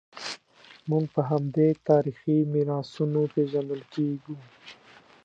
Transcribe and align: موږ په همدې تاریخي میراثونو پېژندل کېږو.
موږ 0.89 1.05
په 1.13 1.21
همدې 1.29 1.69
تاریخي 1.89 2.37
میراثونو 2.53 3.21
پېژندل 3.33 3.81
کېږو. 3.93 4.35